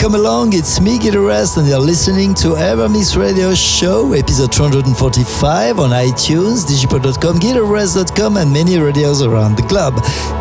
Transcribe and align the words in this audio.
Welcome 0.00 0.18
along, 0.18 0.54
it's 0.54 0.80
me, 0.80 0.96
Everest, 0.96 1.58
and 1.58 1.68
you're 1.68 1.78
listening 1.78 2.32
to 2.36 2.56
Evermix 2.56 3.20
Radio 3.20 3.54
Show, 3.54 4.14
episode 4.14 4.50
245 4.50 5.78
on 5.78 5.90
iTunes, 5.90 6.64
digipod.com, 6.64 7.36
gileverest.com, 7.36 8.38
and 8.38 8.50
many 8.50 8.78
radios 8.78 9.20
around 9.20 9.58
the 9.58 9.62
globe. 9.64 9.92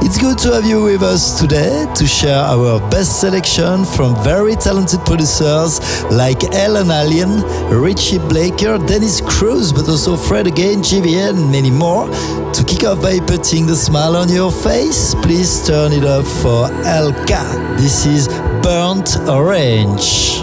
It's 0.01 0.17
good 0.17 0.37
to 0.47 0.53
have 0.53 0.63
you 0.63 0.81
with 0.81 1.03
us 1.03 1.37
today 1.37 1.85
to 1.93 2.07
share 2.07 2.39
our 2.39 2.79
best 2.89 3.19
selection 3.19 3.83
from 3.83 4.15
very 4.23 4.55
talented 4.55 5.01
producers 5.01 5.81
like 6.05 6.41
Ellen 6.55 6.87
Allien, 6.87 7.43
Richie 7.69 8.17
Blacker, 8.17 8.77
Dennis 8.87 9.19
Cruz, 9.19 9.73
but 9.73 9.89
also 9.89 10.15
Fred 10.15 10.47
again, 10.47 10.79
GVN, 10.79 11.35
and 11.35 11.51
many 11.51 11.69
more. 11.69 12.07
To 12.53 12.63
kick 12.63 12.85
off 12.85 13.01
by 13.01 13.19
putting 13.19 13.67
the 13.67 13.75
smile 13.75 14.15
on 14.15 14.31
your 14.31 14.53
face, 14.53 15.15
please 15.15 15.67
turn 15.67 15.91
it 15.91 16.05
up 16.05 16.25
for 16.25 16.71
Elka. 16.87 17.77
This 17.77 18.05
is 18.05 18.27
Burnt 18.61 19.17
Orange. 19.27 20.38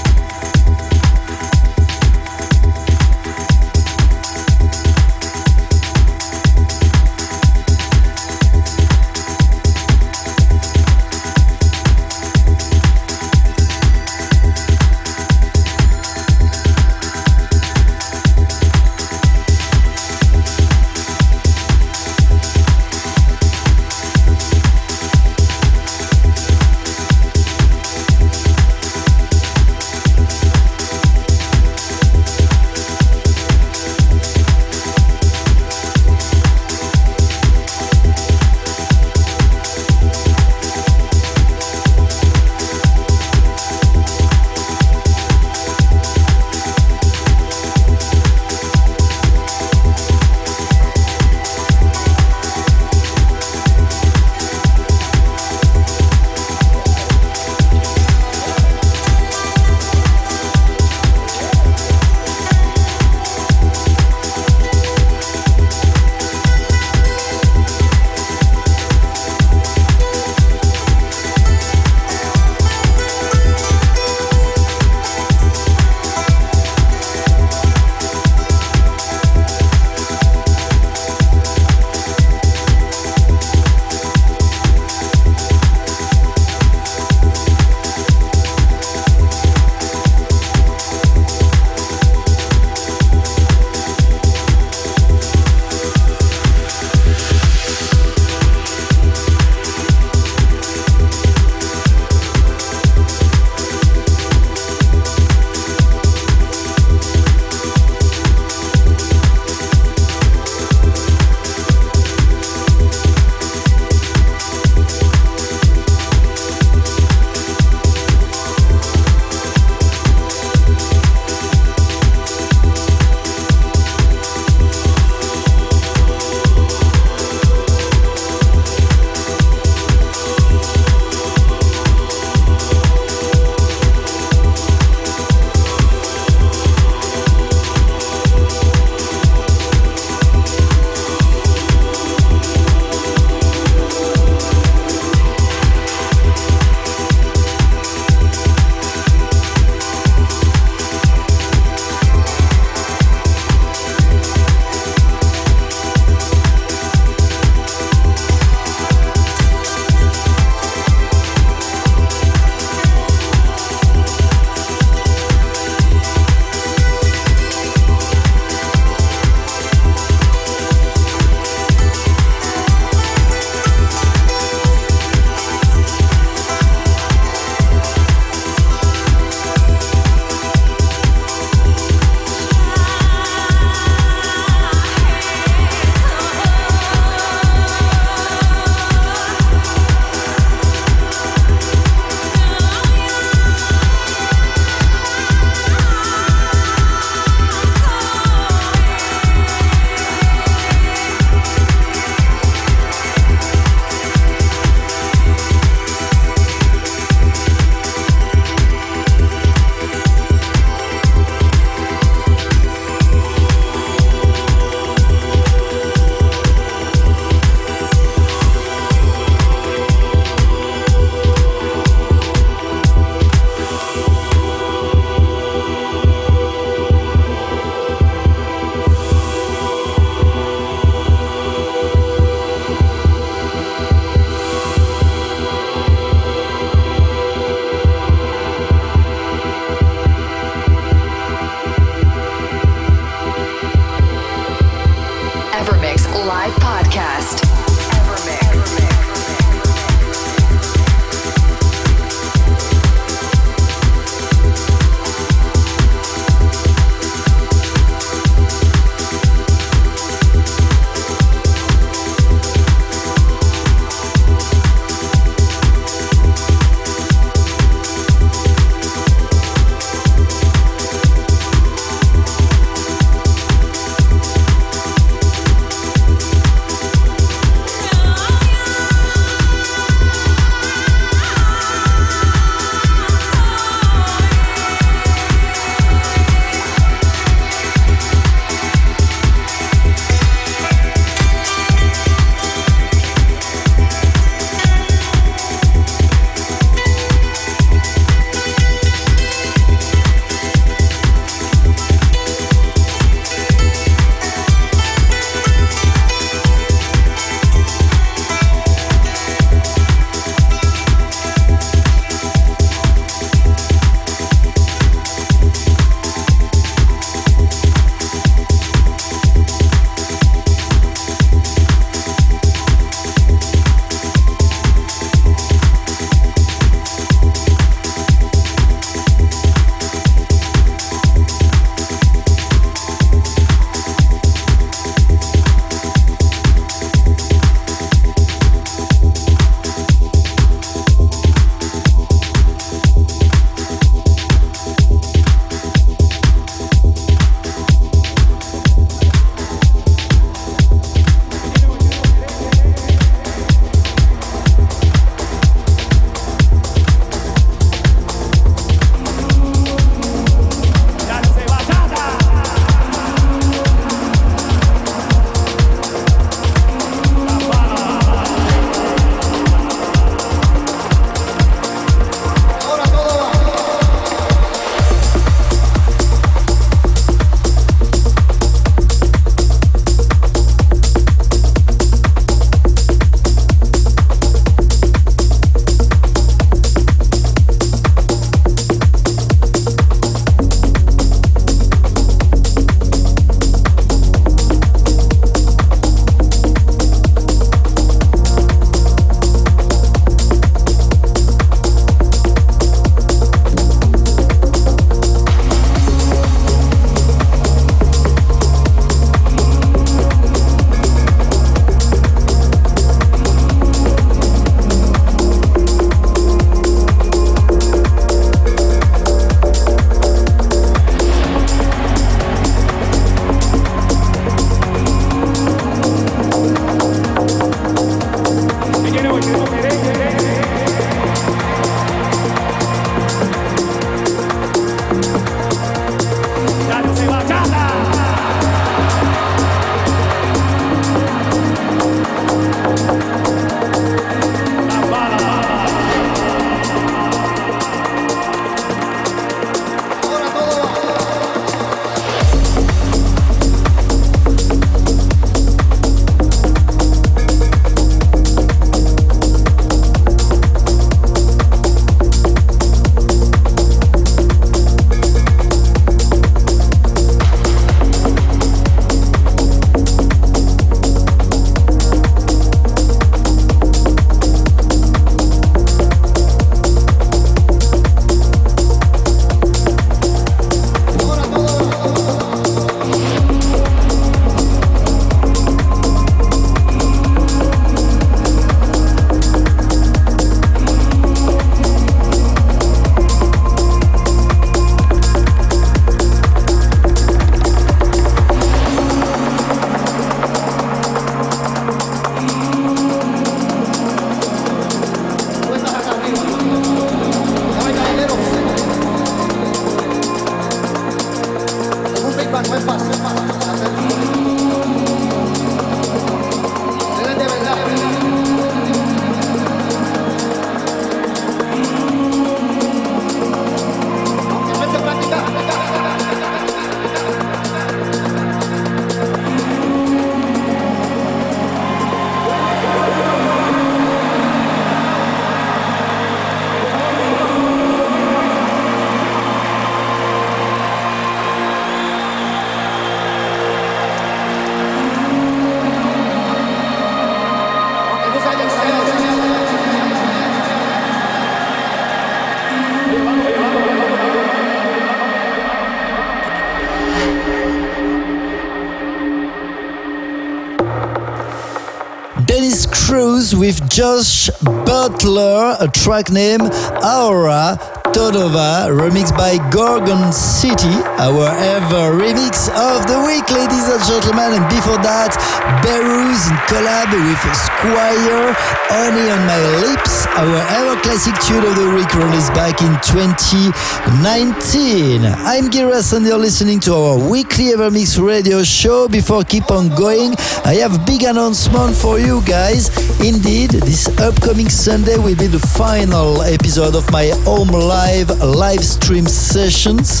Josh 563.74 564.30
Butler, 564.40 565.56
a 565.58 565.66
track 565.66 566.08
named 566.08 566.48
Aura 566.84 567.58
Todova, 567.94 568.74
remixed 568.74 569.14
by 569.16 569.38
Gorgon 569.54 570.10
City, 570.10 570.82
our 570.98 571.30
ever 571.30 571.94
remix 571.94 572.50
of 572.50 572.82
the 572.90 572.98
week, 573.06 573.22
ladies 573.30 573.70
and 573.70 573.78
gentlemen. 573.86 574.34
And 574.34 574.42
before 574.50 574.82
that, 574.82 575.14
Beruz 575.62 576.26
in 576.26 576.34
collab 576.50 576.90
with 576.90 577.22
Squire, 577.38 578.34
Honey 578.66 579.14
on 579.14 579.22
My 579.30 579.38
Lips, 579.62 580.10
our 580.10 580.42
ever 580.58 580.74
classic 580.82 581.14
tune 581.22 581.46
of 581.46 581.54
the 581.54 581.70
week 581.70 581.86
released 581.94 582.34
back 582.34 582.66
in 582.66 582.74
2019. 582.82 585.06
I'm 585.06 585.46
Giras 585.48 585.94
and 585.94 586.04
you're 586.04 586.18
listening 586.18 586.58
to 586.66 586.74
our 586.74 586.98
weekly 586.98 587.52
ever 587.52 587.70
mix 587.70 587.96
radio 587.96 588.42
show. 588.42 588.88
Before 588.88 589.22
keep 589.22 589.52
on 589.52 589.68
going, 589.68 590.16
I 590.44 590.54
have 590.66 590.74
a 590.74 590.82
big 590.84 591.04
announcement 591.04 591.76
for 591.76 592.00
you 592.00 592.22
guys. 592.22 592.70
Indeed, 592.98 593.50
this 593.62 593.86
upcoming 594.00 594.48
Sunday 594.48 594.98
will 594.98 595.14
be 595.14 595.28
the 595.28 595.38
final 595.38 596.22
episode 596.22 596.74
of 596.74 596.90
my 596.90 597.12
home 597.22 597.54
live 597.54 597.83
live 597.84 598.18
live 598.20 598.64
stream 598.64 599.04
sessions. 599.04 600.00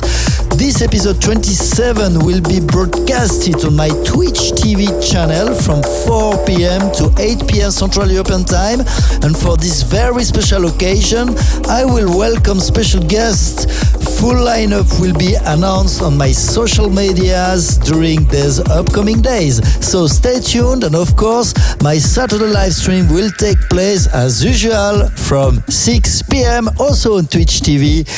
This 0.56 0.80
episode 0.80 1.20
27 1.20 2.24
will 2.24 2.40
be 2.40 2.58
broadcasted 2.58 3.62
on 3.66 3.76
my 3.76 3.90
Twitch 4.08 4.56
TV 4.56 4.88
channel 5.04 5.54
from 5.54 5.82
4 6.06 6.46
p.m. 6.46 6.80
to 6.92 7.12
8 7.18 7.46
p.m. 7.46 7.70
Central 7.70 8.10
European 8.10 8.44
Time. 8.44 8.80
And 9.22 9.36
for 9.36 9.58
this 9.58 9.82
very 9.82 10.24
special 10.24 10.66
occasion, 10.66 11.36
I 11.68 11.84
will 11.84 12.16
welcome 12.16 12.58
special 12.58 13.02
guests. 13.02 13.66
Full 14.24 14.36
lineup 14.36 14.88
will 15.02 15.12
be 15.18 15.34
announced 15.44 16.00
on 16.00 16.16
my 16.16 16.32
social 16.32 16.88
medias 16.88 17.76
during 17.76 18.26
these 18.28 18.58
upcoming 18.70 19.20
days. 19.20 19.60
So 19.86 20.06
stay 20.06 20.40
tuned, 20.40 20.82
and 20.82 20.96
of 20.96 21.14
course, 21.14 21.52
my 21.82 21.98
Saturday 21.98 22.46
live 22.46 22.72
stream 22.72 23.06
will 23.12 23.30
take 23.32 23.60
place 23.68 24.06
as 24.06 24.42
usual 24.42 25.10
from 25.10 25.62
6 25.68 26.22
p.m. 26.22 26.70
also 26.80 27.18
on 27.18 27.26
Twitch 27.26 27.60
TV 27.60 28.08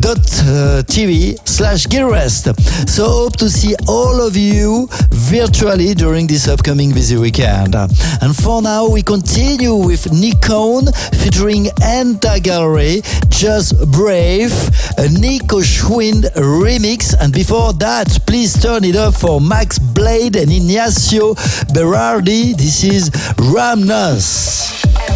dot 0.00 0.18
uh, 0.18 0.82
TV 0.86 1.36
slash 1.48 1.86
Rest. 1.88 2.44
So 2.88 3.08
hope 3.08 3.36
to 3.38 3.50
see 3.50 3.74
all 3.88 4.20
of 4.24 4.36
you 4.36 4.88
virtually 5.10 5.92
during 5.94 6.28
this 6.28 6.46
upcoming 6.46 6.92
busy 6.92 7.16
weekend. 7.16 7.74
And 7.74 8.36
for 8.36 8.62
now, 8.62 8.88
we 8.88 9.02
continue 9.02 9.74
with 9.74 10.12
Nikon 10.12 10.92
featuring 11.18 11.64
Enta 11.82 12.40
Gallery, 12.40 13.02
Just 13.28 13.74
Brave, 13.90 14.52
a 14.98 15.08
Niko 15.48 15.62
Schwind 15.62 16.24
remix. 16.34 17.14
And 17.18 17.32
before 17.32 17.72
that, 17.74 18.18
please 18.26 18.60
turn 18.60 18.84
it 18.84 18.96
up 18.96 19.14
for 19.14 19.40
Max 19.40 19.78
Blade 19.78 20.36
and 20.36 20.52
Ignacio 20.52 21.34
Berardi. 21.72 22.54
This 22.54 22.84
is 22.84 23.08
Ramnas. 23.38 25.07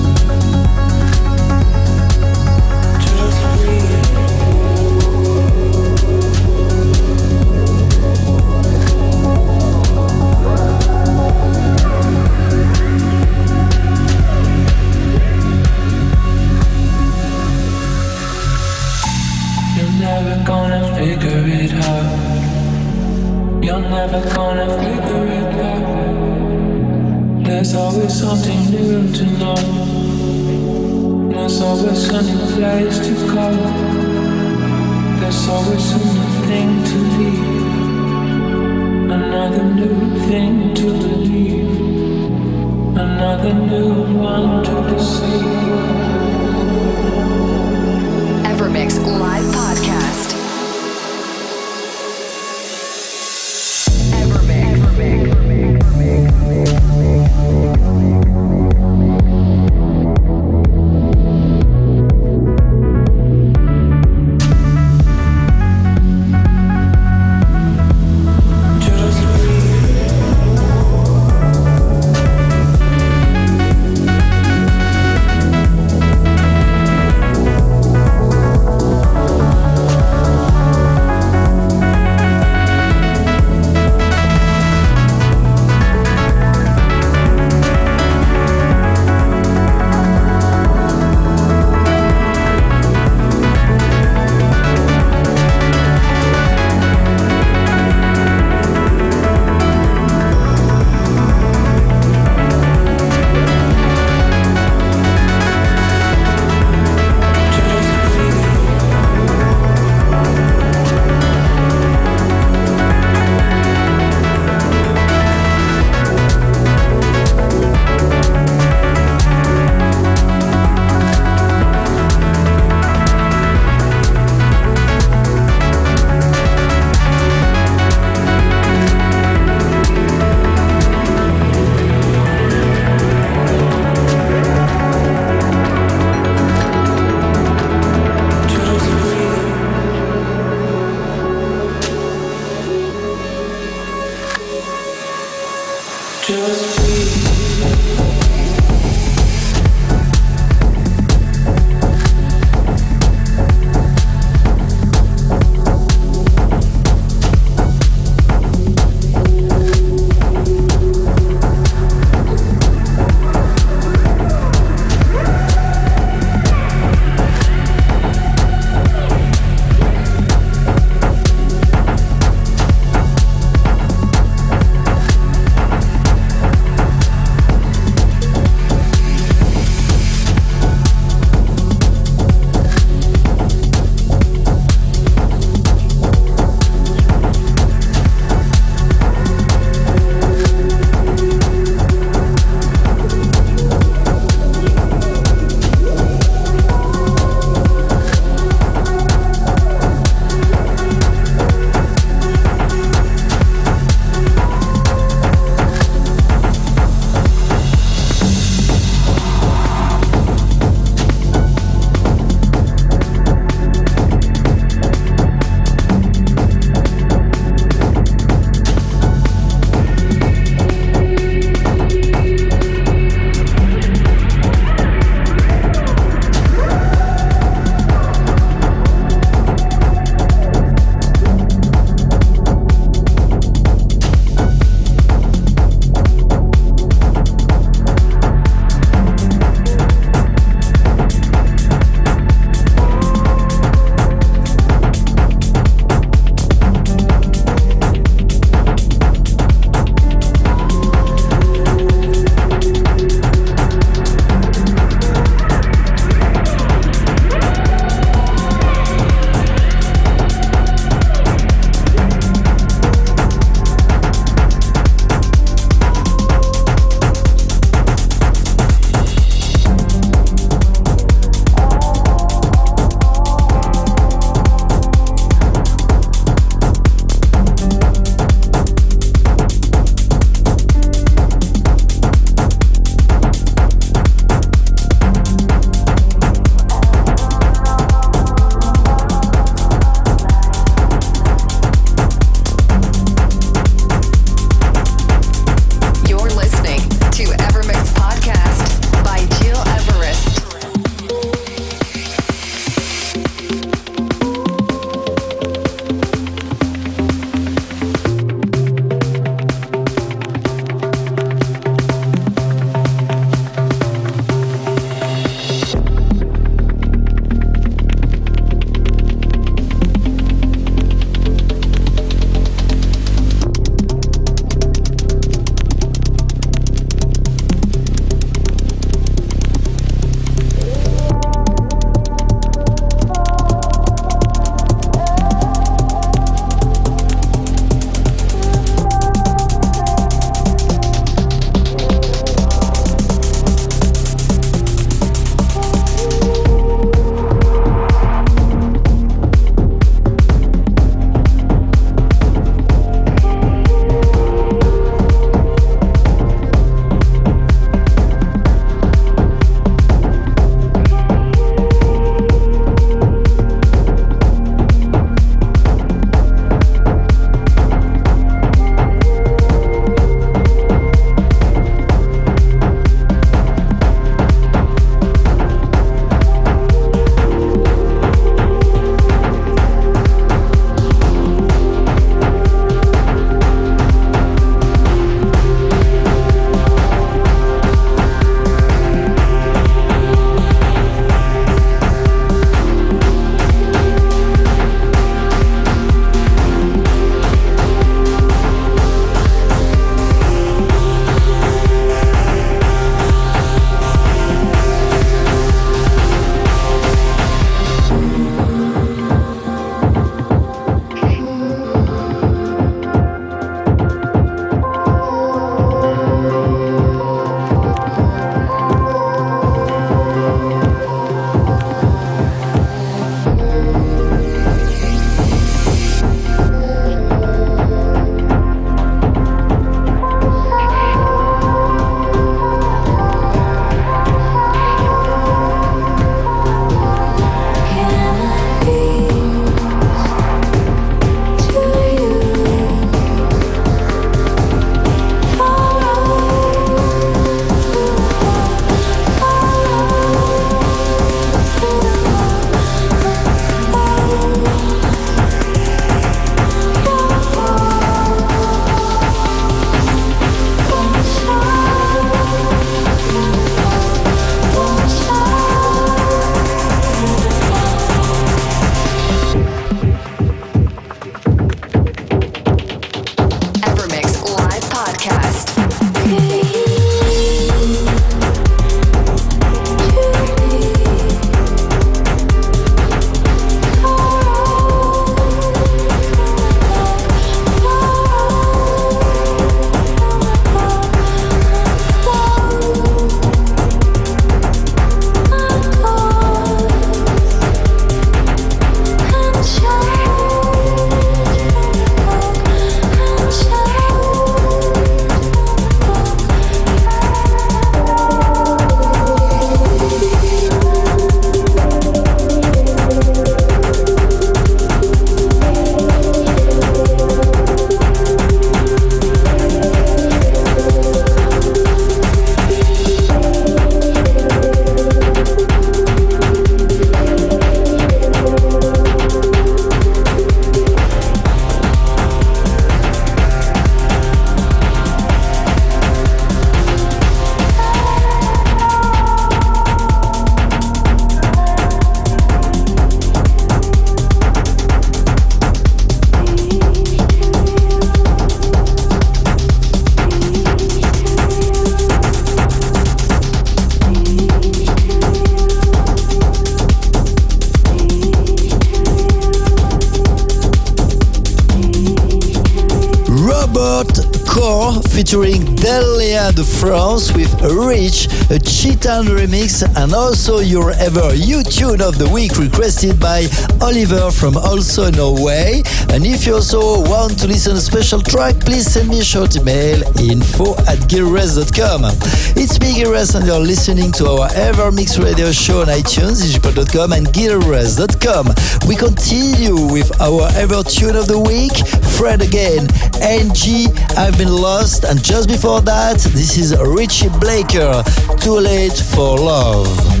Featuring 565.11 565.55
Delia 565.55 566.31
de 566.31 566.41
France 566.41 567.11
with 567.11 567.33
Rich, 567.41 568.05
a 568.31 568.39
Chitan 568.39 569.07
remix, 569.07 569.61
and 569.75 569.93
also 569.93 570.39
your 570.39 570.71
ever 570.71 571.13
you 571.13 571.43
tune 571.43 571.81
of 571.81 571.97
the 571.97 572.07
week 572.07 572.37
requested 572.37 572.97
by 572.97 573.27
Oliver 573.59 574.09
from 574.09 574.37
also 574.37 574.89
Norway. 574.89 575.63
And 575.89 576.05
if 576.05 576.25
you 576.25 576.35
also 576.35 576.79
want 576.87 577.19
to 577.19 577.27
listen 577.27 577.57
a 577.57 577.59
special 577.59 577.99
track, 577.99 578.39
please 578.39 578.71
send 578.71 578.87
me 578.87 579.01
a 579.01 579.03
short 579.03 579.35
email 579.35 579.83
info 579.99 580.55
at 580.63 580.79
gileverest.com. 580.87 581.91
It's 582.39 582.57
me, 582.61 582.75
Gil 582.75 582.95
Everest, 582.95 583.15
and 583.15 583.25
you're 583.27 583.39
listening 583.39 583.91
to 583.99 584.07
our 584.07 584.29
Ever 584.33 584.71
Mix 584.71 584.97
Radio 584.97 585.33
show 585.33 585.59
on 585.59 585.67
iTunes, 585.67 586.23
digipod.com, 586.23 586.93
and 586.93 587.07
gileverest.com. 587.07 588.31
We 588.65 588.77
continue 588.77 589.59
with 589.73 589.91
our 589.99 590.31
Ever 590.39 590.63
Tune 590.63 590.95
of 590.95 591.07
the 591.07 591.19
Week, 591.19 591.51
Fred 591.97 592.21
again, 592.21 592.67
NG, 593.01 593.67
I've 593.97 594.17
Been 594.17 594.33
Lost, 594.33 594.83
and 594.83 595.03
just 595.03 595.27
before 595.27 595.61
that, 595.61 595.99
this 595.99 596.37
is 596.37 596.55
Richie 596.57 597.09
Blacker, 597.19 597.83
Too 598.19 598.39
Late 598.39 598.77
for 598.77 599.17
Love. 599.17 600.00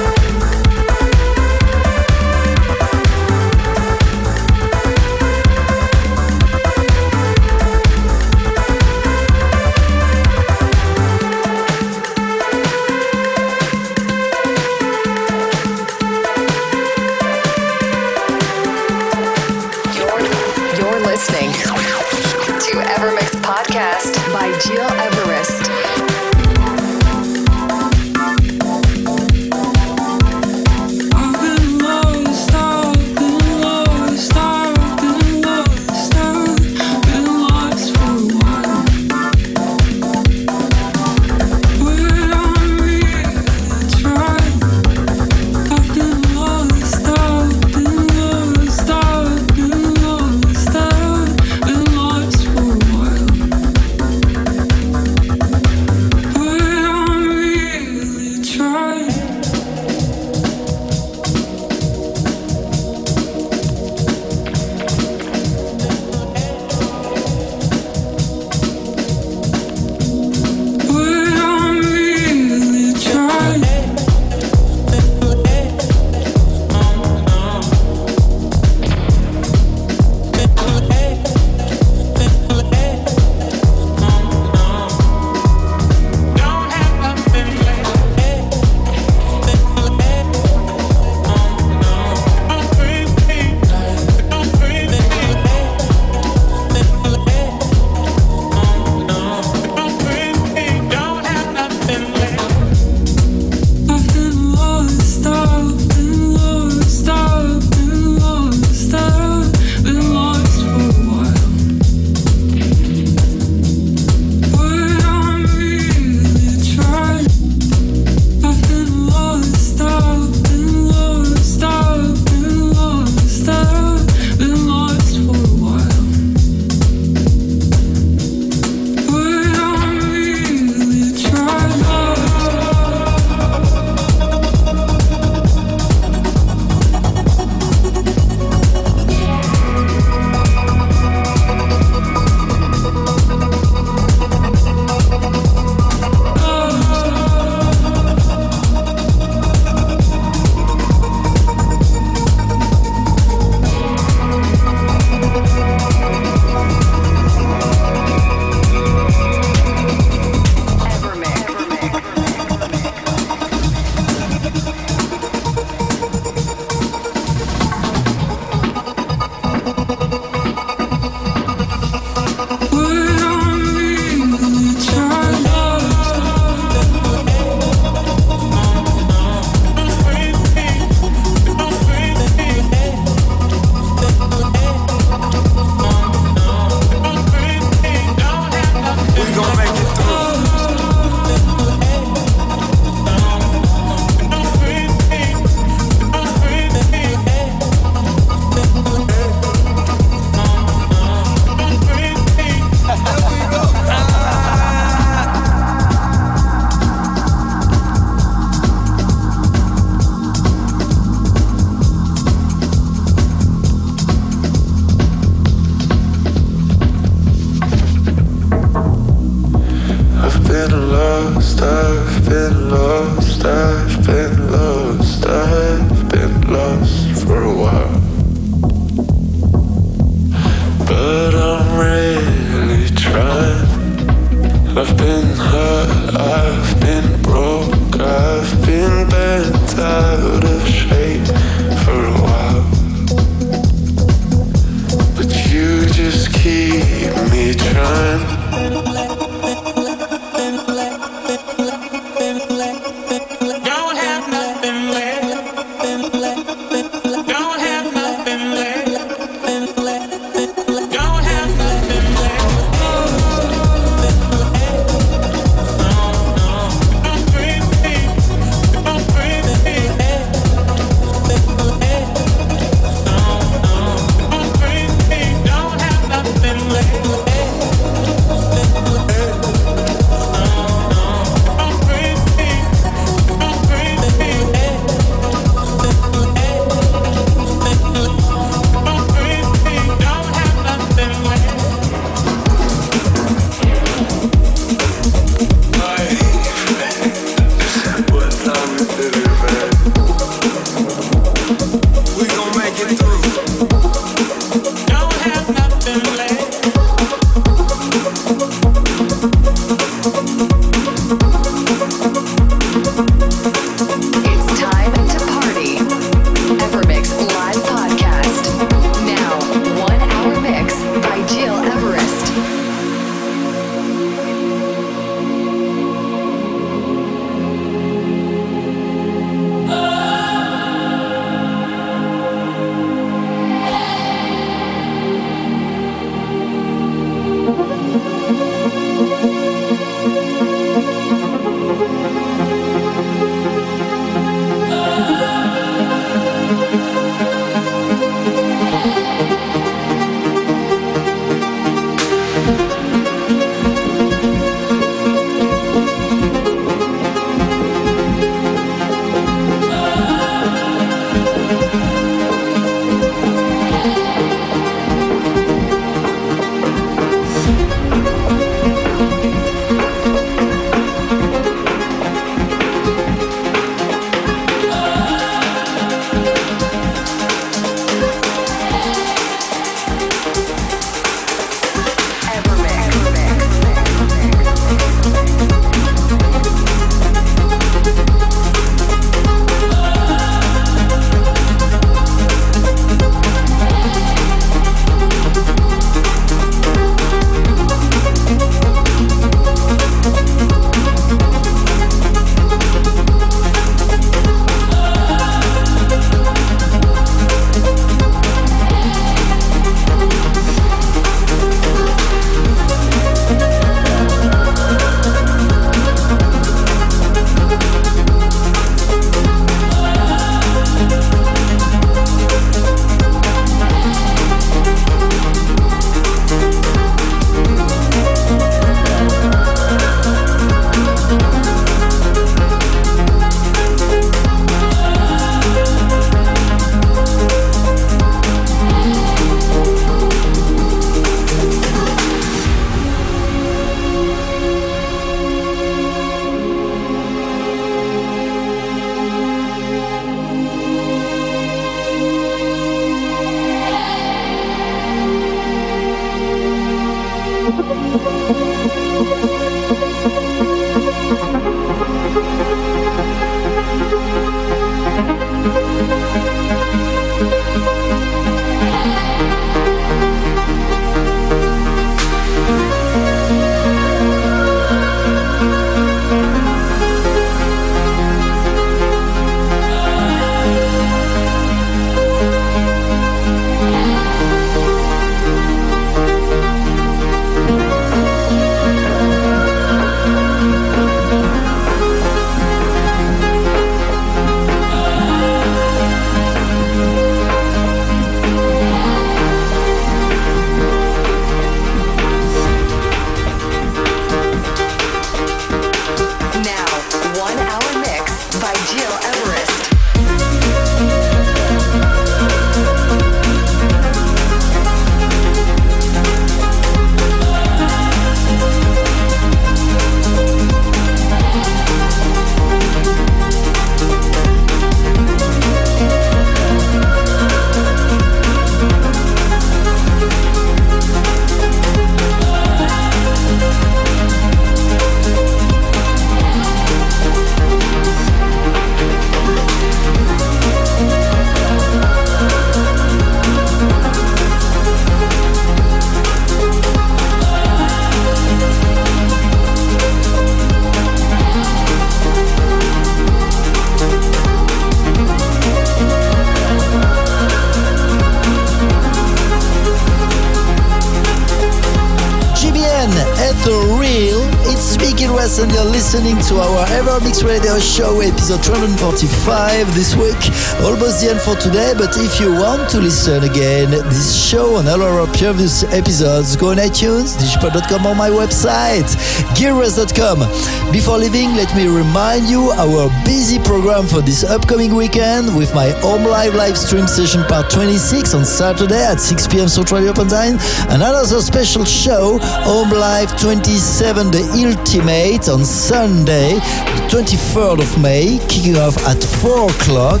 To 566.32 566.38
our 566.38 566.66
Ever 566.68 566.98
Mix 567.04 567.22
Radio 567.22 567.58
Show, 567.58 568.00
episode 568.00 568.42
245 568.42 569.74
this 569.74 569.94
week. 569.94 570.16
Almost 570.64 571.04
the 571.04 571.10
end 571.10 571.20
for 571.20 571.36
today, 571.36 571.74
but 571.76 571.92
if 571.98 572.20
you 572.20 572.32
want 572.32 572.70
to 572.70 572.80
listen 572.80 573.22
again, 573.22 573.70
this 573.70 574.16
show 574.16 574.56
and 574.56 574.66
all 574.66 574.80
our 574.80 575.06
previous 575.08 575.62
episodes, 575.64 576.34
go 576.36 576.52
on 576.52 576.56
iTunes, 576.56 577.20
digipod.com 577.20 577.84
or 577.84 577.94
my 577.94 578.08
website, 578.08 578.88
gileverest.com. 579.36 580.24
Before 580.72 580.96
leaving, 580.96 581.36
let 581.36 581.54
me 581.54 581.68
remind 581.68 582.30
you 582.30 582.48
our 582.56 582.88
busy 583.04 583.38
program 583.38 583.86
for 583.86 584.00
this 584.00 584.24
upcoming 584.24 584.74
weekend 584.74 585.36
with 585.36 585.54
my 585.54 585.68
home 585.84 586.04
live 586.04 586.34
live 586.34 586.56
stream 586.56 586.86
session 586.86 587.24
part 587.24 587.50
26 587.50 588.14
on 588.14 588.24
Saturday 588.24 588.82
at 588.82 589.00
6 589.00 589.26
p.m. 589.26 589.48
Central 589.48 589.82
European 589.82 590.08
Time, 590.08 590.38
and 590.72 590.80
another 590.80 591.20
special 591.20 591.66
show, 591.66 592.16
Home 592.48 592.70
Live 592.70 593.20
27 593.20 594.10
The 594.10 594.24
Ultimate 594.40 595.28
on 595.28 595.44
Sunday, 595.44 596.21
23rd 596.30 597.58
of 597.60 597.82
May, 597.82 598.18
kicking 598.28 598.56
off 598.56 598.76
at 598.86 599.02
4 599.02 599.50
o'clock. 599.50 600.00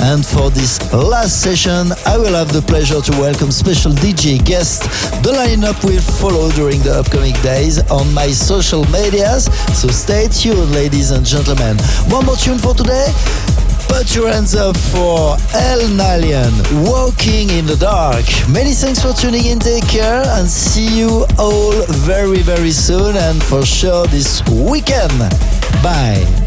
And 0.00 0.24
for 0.24 0.50
this 0.50 0.92
last 0.92 1.40
session, 1.40 1.92
I 2.06 2.18
will 2.18 2.34
have 2.34 2.52
the 2.52 2.60
pleasure 2.60 3.00
to 3.00 3.12
welcome 3.12 3.50
special 3.50 3.92
DJ 3.92 4.44
guests. 4.44 4.86
The 5.22 5.32
lineup 5.32 5.82
will 5.84 6.00
follow 6.00 6.50
during 6.50 6.82
the 6.82 6.98
upcoming 6.98 7.34
days 7.42 7.78
on 7.90 8.12
my 8.12 8.28
social 8.28 8.84
medias, 8.90 9.44
so 9.72 9.88
stay 9.88 10.28
tuned, 10.28 10.72
ladies 10.72 11.10
and 11.10 11.24
gentlemen. 11.24 11.78
One 12.08 12.26
more 12.26 12.36
tune 12.36 12.58
for 12.58 12.74
today. 12.74 13.08
Put 13.88 14.14
your 14.14 14.28
hands 14.28 14.54
up 14.56 14.76
for 14.76 15.36
El 15.54 15.80
Nalian, 15.94 16.52
Walking 16.90 17.50
in 17.50 17.64
the 17.64 17.76
Dark. 17.76 18.24
Many 18.50 18.72
thanks 18.72 19.00
for 19.00 19.12
tuning 19.12 19.46
in, 19.46 19.60
take 19.60 19.86
care, 19.86 20.22
and 20.36 20.48
see 20.48 20.98
you 20.98 21.26
all 21.38 21.72
very, 22.04 22.42
very 22.42 22.72
soon, 22.72 23.16
and 23.16 23.42
for 23.42 23.64
sure 23.64 24.06
this 24.06 24.42
weekend. 24.50 25.53
Bye. 25.82 26.43